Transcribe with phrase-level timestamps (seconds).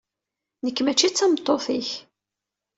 [0.63, 1.89] Nekk mačči d tameṭṭut-ik.